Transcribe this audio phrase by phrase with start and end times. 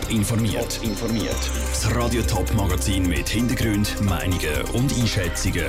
[0.00, 0.80] Top informiert.
[0.82, 1.50] informiert.
[1.68, 5.66] Das Radio Top Magazin mit Hintergrund, Meinungen und Einschätzungen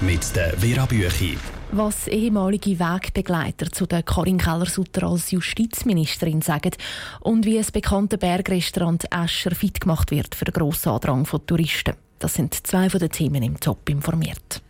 [0.00, 1.36] mit der Vera Büchi.
[1.72, 6.72] Was ehemalige Wegbegleiter zu der Karin Keller-Sutter als Justizministerin sagen
[7.20, 11.94] und wie das bekannte Bergrestaurant Escher fit gemacht wird für den grossen Andrang von Touristen.
[12.18, 14.62] Das sind zwei von den Themen im Top informiert.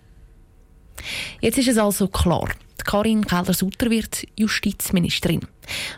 [1.40, 2.48] Jetzt ist es also klar.
[2.84, 5.40] Karin Keller-Sutter wird Justizministerin.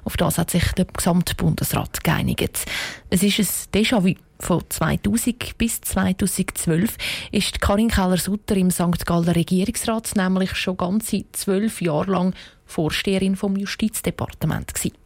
[0.04, 2.64] Auf das hat sich der gesamte Bundesrat geeinigt.
[3.10, 4.14] Es ist ein Déjà-vu.
[4.40, 6.96] Von 2000 bis 2012
[7.30, 9.06] ist Karin Keller-Sutter im St.
[9.06, 12.34] Galler Regierungsrat nämlich schon ganze zwölf Jahre lang
[12.66, 14.96] Vorsteherin vom Justizdepartement gewesen.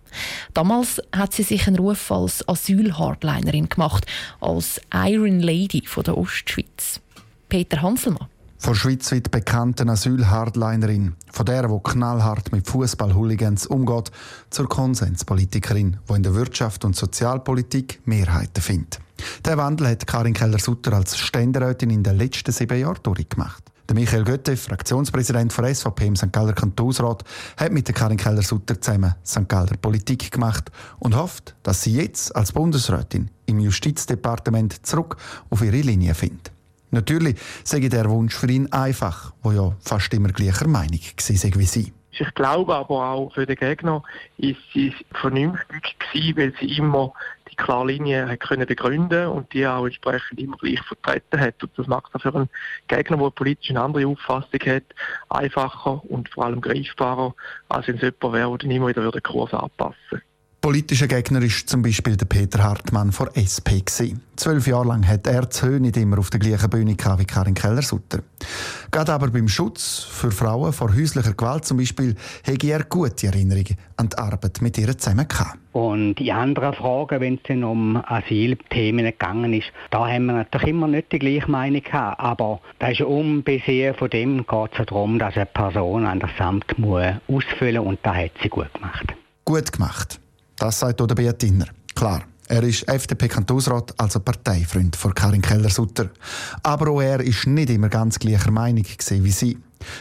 [0.54, 4.06] Damals hat sie sich einen Ruf als Asyl-Hardlinerin gemacht,
[4.40, 7.00] als Iron Lady von der Ostschweiz.
[7.48, 8.28] Peter Hanselmann.
[8.58, 14.10] Von schweizweit bekannten Asyl-Hardlinerin, von der, die knallhart mit Fußball-Hooligans umgeht,
[14.50, 19.00] zur Konsenspolitikerin, die in der Wirtschaft und Sozialpolitik Mehrheiten findet.
[19.44, 23.62] Der Wandel hat Karin Keller-Sutter als Ständerätin in den letzten sieben Jahren durchgemacht.
[23.88, 26.32] Der Michael Götte, Fraktionspräsident von SVP im St.
[26.32, 27.22] Galler Kantonsrat,
[27.56, 29.48] hat mit der Karin Keller-Sutter zusammen St.
[29.48, 35.16] Galler Politik gemacht und hofft, dass sie jetzt als Bundesrätin im Justizdepartement zurück
[35.50, 36.55] auf ihre Linie findet.
[36.90, 41.66] Natürlich sage der Wunsch für ihn einfach, wo ja fast immer gleicher Meinung war wie
[41.66, 41.92] sie.
[42.18, 44.02] Ich glaube aber auch für den Gegner
[44.38, 47.12] ist sie vernünftig gewesen, weil sie immer
[47.50, 51.62] die klare Linie hat können begründen und die auch entsprechend immer gleich vertreten hat.
[51.62, 52.48] Und das macht es für einen
[52.88, 54.84] Gegner, der politisch eine andere Auffassung hat,
[55.28, 57.34] einfacher und vor allem greifbarer,
[57.68, 60.24] als wenn es jemand wäre, der dann immer wieder den Kurs anpassen würde.
[60.66, 63.86] Politischer Gegner ist zum Beispiel der Peter Hartmann von SP.
[63.86, 64.20] Gewesen.
[64.34, 67.54] Zwölf Jahre lang hat er die Höhe nicht immer auf der gleichen Bühne wie Karin
[67.54, 68.24] Keller-Sutter.
[68.90, 73.76] Gerade aber beim Schutz für Frauen vor häuslicher Gewalt zum Beispiel hätte er gute Erinnerungen
[73.96, 75.56] an die Arbeit mit ihr zusammen gehabt.
[75.70, 80.70] Und die anderen Fragen, wenn es dann um Asylthemen gegangen ist, da haben wir natürlich
[80.70, 82.18] immer nicht die gleiche Meinung gehabt.
[82.18, 86.76] Aber da ist unbesehen von dem geht es darum, dass eine Person an das Amt
[86.76, 89.14] muss ausfüllen muss und das hat sie gut gemacht.
[89.44, 90.18] Gut gemacht.
[90.56, 91.66] Das sagt der Beat Inner.
[91.94, 96.10] Klar, er ist FDP-Kantonsrat, also Parteifreund von Karin Keller-Sutter.
[96.62, 99.58] Aber auch er ist nicht immer ganz gleicher Meinung wie sie.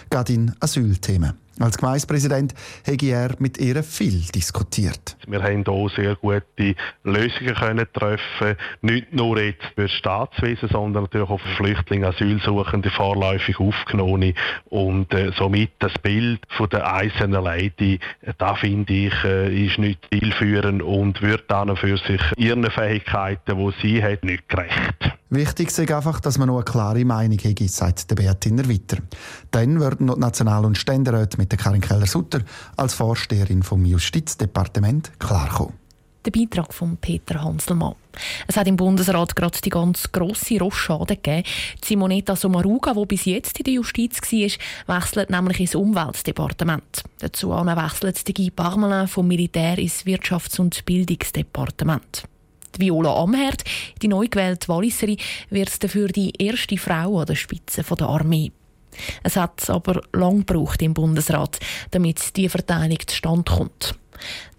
[0.10, 1.34] Gerade in Asylthemen.
[1.58, 2.54] Als Gemeindepräsident
[2.86, 5.16] habe er mit ihr viel diskutiert.
[5.26, 11.04] Wir haben hier sehr gute Lösungen können treffen, nicht nur jetzt für das Staatswesen, sondern
[11.04, 14.34] natürlich auch für Flüchtlinge, Asylsuchende, vorläufig Aufgenommene
[14.66, 19.78] und äh, somit das Bild von der einzelnen Lady, äh, da finde ich, äh, ist
[19.78, 25.15] nicht zielführend und wird dann für sich ihren Fähigkeiten, die sie hat, nicht gerecht.
[25.36, 29.00] Wichtig ist einfach, dass man noch eine klare Meinung hat, sagt der Beatiner weiter.
[29.52, 32.40] Dann würden noch die National- und Ständeräte mit der Karin Keller-Sutter
[32.78, 35.74] als Vorsteherin vom Justizdepartement klarkommen.
[36.24, 37.96] Der Beitrag von Peter Hanselmann.
[38.48, 41.44] Es hat im Bundesrat gerade die ganz grosse Rochade gegeben.
[41.84, 47.04] Simonetta Sommaruga, die bis jetzt in der Justiz war, wechselt nämlich ins Umweltdepartement.
[47.20, 52.24] Dazu wechselt Guy Parmelin vom Militär ins Wirtschafts- und Bildungsdepartement.
[52.80, 53.64] Viola Amherd,
[54.02, 55.18] die neu gewählte Walliserin,
[55.50, 58.52] wird dafür die erste Frau an der Spitze der Armee.
[59.24, 61.60] Es hat aber lang gebraucht im Bundesrat,
[61.92, 63.96] damit die Verteilung zustande kommt.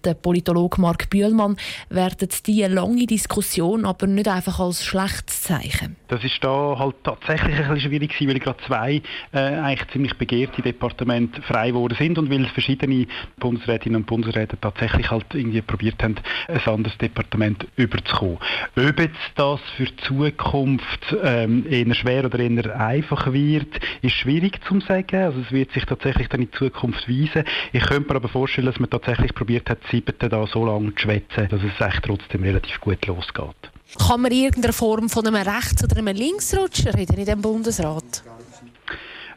[0.03, 1.57] Der Politologe Mark Bühlmann
[1.89, 5.97] wertet diese lange Diskussion aber nicht einfach als schlechtes Zeichen.
[6.07, 9.01] Das ist da halt tatsächlich ein bisschen schwierig gewesen, weil gerade zwei
[9.33, 13.07] äh, eigentlich ziemlich begehrte Departemente frei geworden sind und weil verschiedene
[13.39, 16.15] Bundesrätinnen und Bundesräte tatsächlich halt irgendwie probiert haben,
[16.47, 18.37] ein anderes Departement überzukommen.
[18.77, 24.63] Ob jetzt das für die Zukunft ähm, eher schwer oder eher einfach wird, ist schwierig
[24.65, 25.17] zu sagen.
[25.17, 27.43] Also es wird sich tatsächlich dann in Zukunft weisen.
[27.73, 31.01] Ich könnte mir aber vorstellen, dass man tatsächlich probiert hat, siebten da so lange zu
[31.03, 33.71] schwätzen, dass es echt trotzdem relativ gut losgeht.
[34.05, 38.23] Kann man in irgendeiner Form von einem Rechts- oder einem Linksrutscher reden in diesem Bundesrat?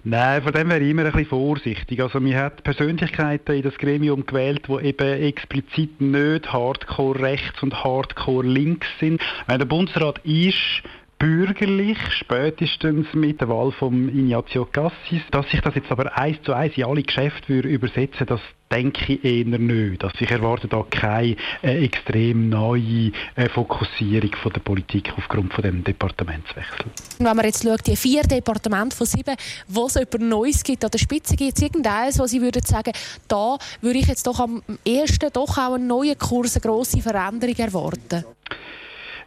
[0.02, 2.00] Nein, von dem wäre ich immer ein bisschen vorsichtig.
[2.00, 7.84] Also man hat Persönlichkeiten in das Gremium gewählt, die eben explizit nicht hardcore rechts und
[7.84, 9.20] hardcore links sind.
[9.46, 10.82] Wenn der Bundesrat ist
[11.18, 15.22] bürgerlich, spätestens mit der Wahl von Ignazio Cassis.
[15.30, 18.40] Dass sich das jetzt aber eins zu eins in alle Geschäfte würde übersetzen das
[18.70, 20.04] denke ich eher nicht.
[20.04, 25.62] Also ich erwarte da keine äh, extrem neue äh, Fokussierung von der Politik aufgrund von
[25.62, 26.86] dem Departementswechsel.
[27.18, 29.36] Wenn man jetzt schaut, die vier Departemente von sieben,
[29.68, 32.92] wo es etwas Neues gibt an der Spitze, gibt es irgendeines, wo Sie würden sagen,
[33.28, 37.56] da würde ich jetzt doch am ersten doch auch einen neuen Kurs, eine grosse Veränderung
[37.56, 38.24] erwarten?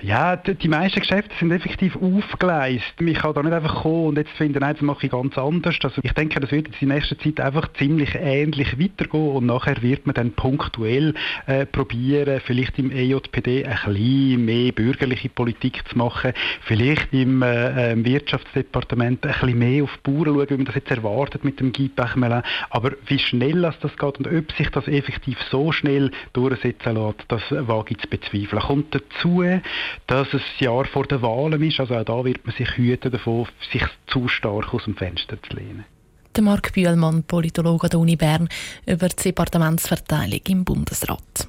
[0.03, 2.99] Ja, die, die, meisten Geschäfte sind effektiv aufgeleistet.
[2.99, 5.77] Ich kann da nicht einfach kommen und jetzt finden, nein, das mache ich ganz anders.
[5.81, 9.81] Also ich denke, das wird jetzt in nächster Zeit einfach ziemlich ähnlich weitergehen und nachher
[9.81, 11.13] wird man dann punktuell
[11.45, 16.33] äh, probieren, vielleicht im EJPD ein bisschen mehr bürgerliche Politik zu machen,
[16.65, 20.91] vielleicht im äh, Wirtschaftsdepartement ein bisschen mehr auf die Bauern schauen, wie man das jetzt
[20.91, 22.43] erwartet mit dem Guy Pechmelin.
[22.71, 27.41] Aber wie schnell das geht und ob sich das effektiv so schnell durchsetzen lässt, das
[27.51, 28.61] wage ich zu bezweifeln.
[28.61, 29.41] Kommt dazu,
[30.07, 31.79] dass es das Jahr vor den Wahlen ist.
[31.79, 35.55] Also auch da wird man sich hüten davon, sich zu stark aus dem Fenster zu
[35.55, 35.85] lehnen.
[36.35, 38.49] Der Marc Bühlmann, Politologe der Uni Bern,
[38.87, 41.47] über die Departementsverteilung im Bundesrat.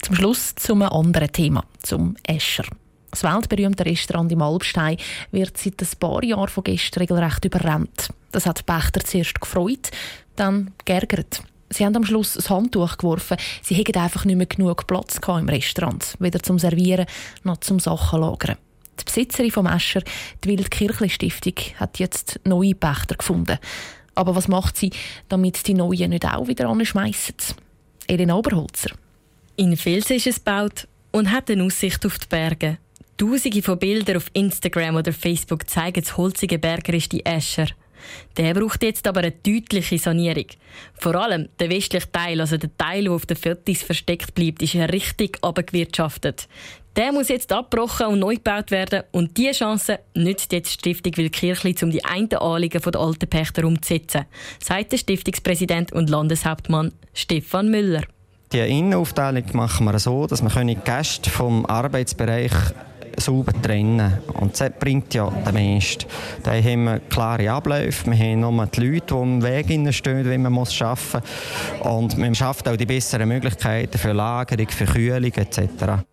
[0.00, 2.64] Zum Schluss zum anderen Thema, zum Escher.
[3.10, 4.98] Das weltberühmte Restaurant im Alpstein
[5.30, 8.10] wird seit ein paar Jahren von Gästen regelrecht überrannt.
[8.32, 9.90] Das hat Pächter zuerst gefreut,
[10.36, 11.42] dann geärgert.
[11.70, 13.36] Sie haben am Schluss das Handtuch geworfen.
[13.62, 17.06] Sie hätten einfach nicht mehr genug Platz im Restaurant, weder zum Servieren
[17.42, 18.56] noch zum Sachen lagern.
[18.98, 20.02] Die Besitzerin vom Escher,
[20.42, 23.58] die Wildkirchli Stiftung, hat jetzt neue Pächter gefunden.
[24.14, 24.90] Aber was macht sie,
[25.28, 27.34] damit die Neuen nicht auch wieder anschmeissen?
[28.06, 28.92] Elena Oberholzer.
[29.56, 32.78] In Fels ist es gebaut und hat eine Aussicht auf die Berge.
[33.16, 37.68] Tausende von Bildern auf Instagram oder Facebook zeigen das holzige Bergerisch Escher.
[38.36, 40.46] Der braucht jetzt aber eine deutliche Sanierung.
[40.94, 44.74] Vor allem der westliche Teil, also der Teil, der auf den Fotos versteckt bleibt, ist
[44.74, 46.48] richtig abgewirtschaftet.
[46.96, 51.16] Der muss jetzt abgebrochen und neu gebaut werden und diese Chance nützt jetzt die Stiftung
[51.18, 54.24] Wilkirchli, um die einen Anliegen der alten Pächter umzusetzen,
[54.58, 58.02] sagt der Stiftungspräsident und Landeshauptmann Stefan Müller.
[58.52, 62.52] Die Innenaufteilung machen wir so, dass wir Gäste vom Arbeitsbereich
[63.16, 64.18] sauber trennen.
[64.34, 66.04] Und das bringt ja den meisten.
[66.42, 70.38] Da haben wir klare Abläufe, wir haben nur die Leute, die im Weg stehen, wie
[70.38, 71.22] man muss arbeiten
[71.80, 71.92] muss.
[71.92, 75.60] Und man schafft auch die besseren Möglichkeiten für Lagerung, für Kühlung etc.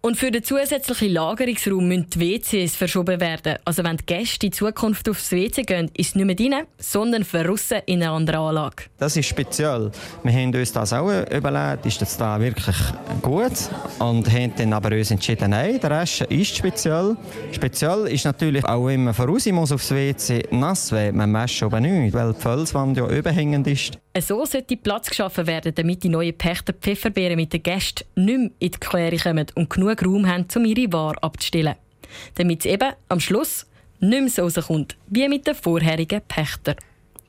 [0.01, 3.57] Und für den zusätzlichen Lagerungsraum müssen die WCs verschoben werden.
[3.65, 7.23] Also wenn die Gäste in Zukunft aufs WC gehen, ist es nicht mehr drin, sondern
[7.23, 8.83] verrissen in einer anderen Anlage.
[8.97, 9.91] Das ist speziell.
[10.23, 12.75] Wir haben uns das auch überlegt, ist das da wirklich
[13.21, 13.51] gut?
[13.99, 17.17] Und haben dann aber uns entschieden, nein, der Rest ist speziell speziell.
[17.51, 21.83] Speziell ist natürlich auch, wenn man voraus muss aufs WC, nass wird man Mesh oben
[21.83, 23.97] nicht, weil die Felswand ja überhängend ist.
[24.19, 28.49] So sollte Platz geschaffen werden, damit die neuen Pächter Pfefferbeeren mit den Gästen nicht mehr
[28.59, 31.75] in die Quere kommen und genug Raum haben, um ihre Ware abzustellen.
[32.35, 33.65] Damit es eben am Schluss
[33.99, 36.75] nicht mehr so rauskommt, wie mit den vorherigen Pächtern.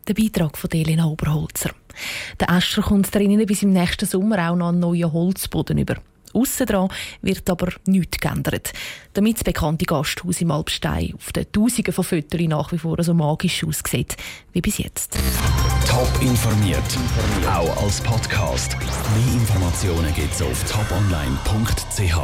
[0.07, 1.71] Der Beitrag von Elena Oberholzer.
[2.39, 5.97] Der Escher kommt drinnen bis im nächsten Sommer auch noch einen neuen Holzboden über.
[6.35, 6.89] Aussen dran
[7.23, 8.73] wird aber nichts geändert.
[9.13, 13.15] Damit das bekannte Gasthaus im Alpstein auf den Tausenden von Fotos nach wie vor so
[13.15, 14.17] magisch aussieht
[14.53, 15.17] wie bis jetzt.
[15.89, 16.99] Top informiert,
[17.47, 18.77] auch als Podcast.
[18.79, 22.17] Mehr Informationen gibt es auf toponline.ch.